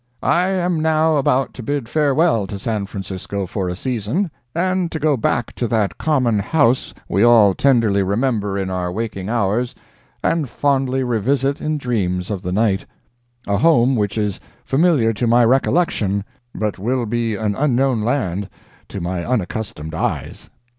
[0.23, 4.97] "I am now about to bid farewell to San Francisco for a season, and to
[4.97, 6.73] go back to that common home
[7.07, 9.75] we all tenderly remember in our waking hours
[10.23, 16.23] and fondly revisit in dreams of the night—a home which is familiar to my recollection,
[16.55, 18.49] but will be an unknown land
[18.87, 20.49] to my unaccustomed eyes.